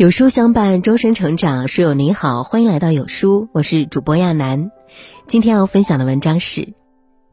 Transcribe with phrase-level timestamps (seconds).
[0.00, 1.68] 有书相伴，终身成长。
[1.68, 4.70] 书友您好，欢迎来到有书，我是主播亚楠。
[5.26, 6.72] 今天要分享的文章是：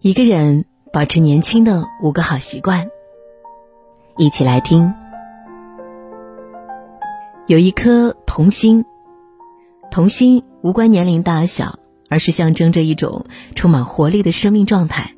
[0.02, 2.90] 一个人保持年轻的五个好习惯。
[4.18, 4.94] 一起来听。
[7.46, 8.84] 有一颗童心，
[9.90, 11.80] 童心无关年龄大小，
[12.10, 15.16] 而是象征着一种充满活力的生命状态。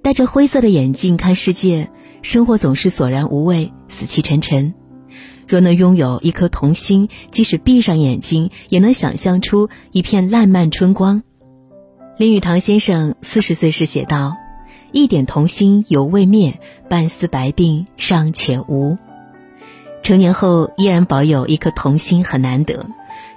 [0.00, 1.90] 戴着灰色的眼镜看世界，
[2.22, 4.72] 生活总是索然无味，死气沉沉。
[5.52, 11.22] 若能拥有一颗童心，即使闭上眼睛，也能想象出一片烂漫春光。
[12.16, 14.38] 林语堂先生四十岁时写道
[14.92, 18.96] ：“一点童心犹未灭，半丝白鬓尚且无。”
[20.02, 22.86] 成年后依然保有一颗童心很难得，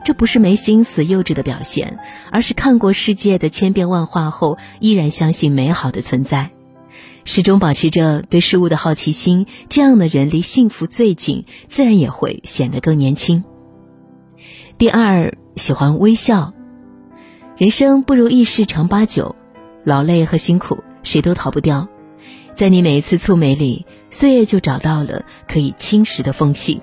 [0.06, 2.00] 这不是没心思、幼稚的表现，
[2.32, 6.52] 而是看过世界的千变万化后，依然相信美好的存在。
[7.26, 13.44] 始终保持着对事物的好奇心，这样的人离幸福最近，自然也会显得更年轻。
[14.78, 16.54] 第二，喜欢微笑。
[17.58, 19.36] 人生不如意事常八九，
[19.84, 21.88] 劳累和辛苦谁都逃不掉。
[22.54, 26.80] 在你每一次蹙眉里，岁月就找到了可以侵蚀的缝隙。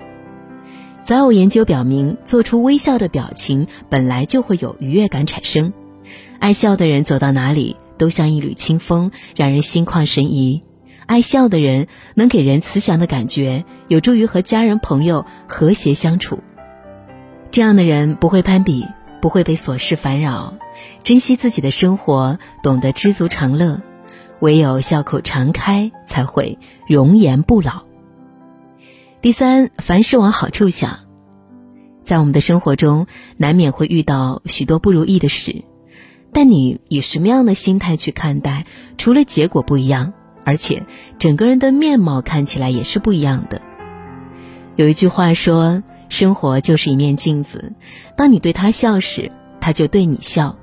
[1.05, 5.71] 早有研究表明，做出微笑的表情本来就会有愉悦感产生。
[6.39, 7.77] 爱笑的人走到哪里。
[7.97, 10.63] 都像一缕清风，让人心旷神怡。
[11.05, 16.39] 爱笑的人能给人慈祥的感觉，有助于和家人朋友和谐相处。
[17.51, 18.85] 这样的人不会攀比，
[19.21, 20.55] 不会被琐事烦扰，
[21.03, 23.81] 珍惜自己的生活，懂得知足常乐。
[24.39, 27.83] 唯有笑口常开，才会容颜不老。
[29.21, 30.99] 第三，凡事往好处想。
[32.03, 35.63] 在我们的生活中，难免会遇到许多不如意的事。
[36.33, 38.65] 但你以什么样的心态去看待？
[38.97, 40.83] 除了结果不一样，而且
[41.19, 43.61] 整个人的面貌看起来也是不一样的。
[44.75, 47.73] 有一句话说：“生活就是一面镜子，
[48.17, 49.31] 当你对他笑时，
[49.61, 50.57] 他就对你笑；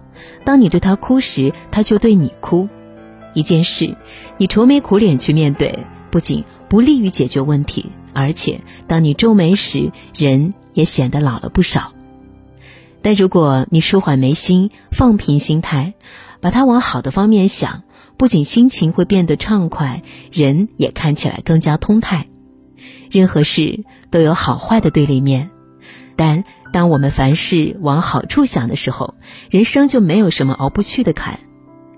[0.45, 2.69] 当你对他哭时，他就对你哭。”
[3.33, 3.97] 一件事，
[4.39, 11.93] 你愁眉苦脸去面对，不仅不利于解决问题，而且当你皱眉时，人也显得老了不少。
[13.03, 15.95] 但如果你舒缓眉心，放平心态，
[16.41, 17.83] 把它往好的方面想，
[18.17, 20.03] 不仅心情会变得畅快，
[20.33, 22.29] 人也看起来更加通泰。
[23.11, 25.51] 任何事都有好坏的对立面，
[26.17, 29.15] 但当我们凡事往好处想的时候，
[29.51, 31.41] 人生就没有什么熬不去的坎，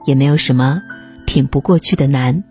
[0.07, 0.83] 也没有什么
[1.27, 2.45] 挺不过去的难。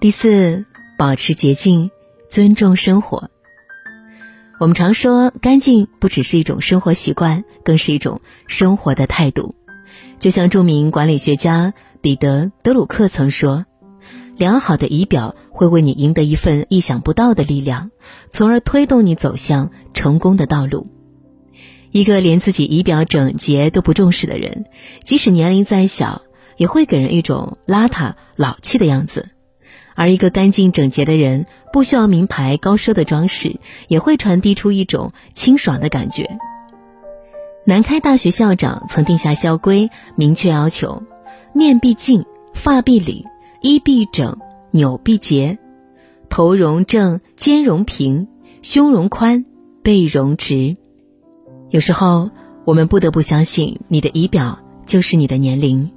[0.00, 0.64] 第四，
[0.96, 1.90] 保持洁净，
[2.30, 3.30] 尊重生活。
[4.58, 9.54] 我们常说，干净不只是一种生活习惯，更是一种生活的态度。
[10.18, 13.66] 就像著名管理学家彼得·德鲁克曾说
[14.36, 17.92] ：“良好的仪表会为你赢得一份意想不到的力量，
[18.30, 20.88] 从而推动你走向成功的道路。”
[21.92, 24.66] 一个连自己仪表整洁都不重视的人，
[25.04, 26.22] 即使年龄再小，
[26.56, 29.28] 也会给人一种邋遢、老气的样子。
[29.98, 33.56] 而一个干净整洁的人，不需要名牌高奢的装饰，
[33.88, 36.38] 也会传递出一种清爽的感觉。
[37.66, 41.02] 南开大学校长曾定下校规，明确要求：
[41.52, 43.26] 面必净，发必理，
[43.60, 44.38] 衣必整，
[44.70, 45.58] 纽必结，
[46.30, 48.28] 头容正，肩容平，
[48.62, 49.44] 胸容宽，
[49.82, 50.76] 背容直。
[51.70, 52.30] 有时候，
[52.64, 55.90] 我们不得不相信，你的仪表就是你的年龄。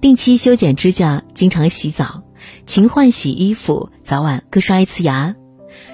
[0.00, 2.23] 定期修剪指甲，经常洗澡。
[2.64, 5.34] 勤换洗衣服，早晚各刷一次牙，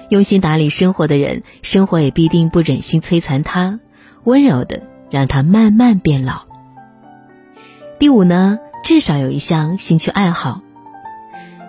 [0.09, 3.79] 用心打理生活的人，生活也必定不忍心摧残他，
[4.23, 6.43] 温柔的让他慢慢变老。
[7.99, 10.61] 第五呢，至少有一项兴趣爱好。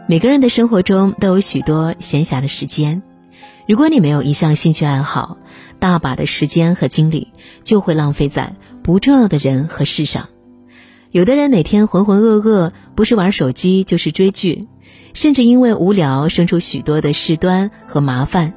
[0.08, 3.02] 每个人的生活中都有许多闲暇的时间，
[3.68, 5.36] 如果你没有一项兴趣爱好，
[5.78, 7.28] 大把的时间和精力
[7.62, 10.28] 就会浪费在不重要的人和事上。
[11.10, 14.66] 有的人每天浑浑噩噩，不是玩手机就是追剧，
[15.14, 18.54] 甚至因为无聊生出许多的事端和麻烦。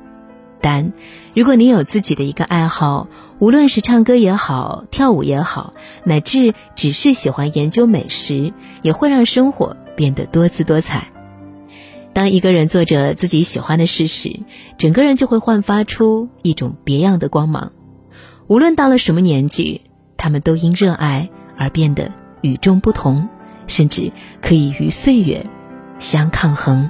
[0.62, 0.94] 但
[1.34, 3.08] 如果你有自己的一个爱好，
[3.40, 11.08] 无论是唱歌也好，跳舞也好，乃至只是喜欢研究美食，也会让生活变得多姿多彩。
[12.14, 14.40] 当一个人做着自己喜欢的事时，
[14.78, 17.72] 整个人就会焕发出一种别样的光芒。
[18.48, 19.82] 无论到了什么年纪，
[20.18, 22.12] 他们都因热爱而变得。
[22.42, 23.28] 与众不同，
[23.66, 25.48] 甚至可以与岁月
[26.00, 26.90] 相抗衡。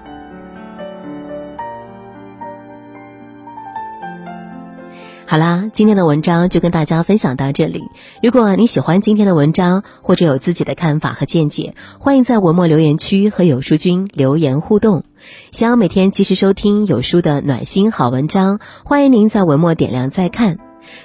[5.27, 7.83] 好啦，今天的文章就跟大家分享到这里。
[8.21, 15.03] 如果你喜欢今天的文章，或者有自己的看法和见解，欢迎在文末留言区和有书君留言互动。
[15.51, 20.59] 想要每天及时收听有书的暖心好文章，欢迎您在文末点亮再看。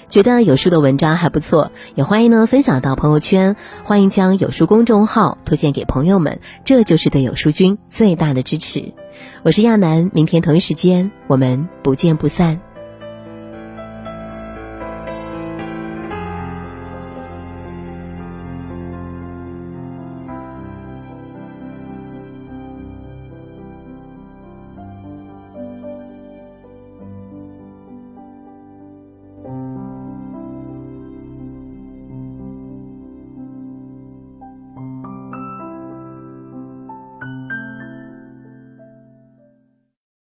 [0.08, 8.92] 觉得有书的文章还不错，也欢迎呢分享到朋友圈，欢迎将有书公众号推荐给朋友们，这就是对有书君最大的支持。
[9.42, 12.69] 我是亚楠，明天同一时间我们不见不散。